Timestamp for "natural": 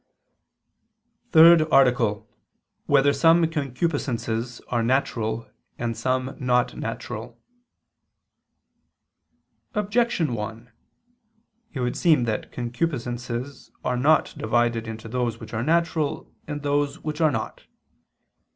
4.81-5.47, 6.75-7.37, 15.63-16.33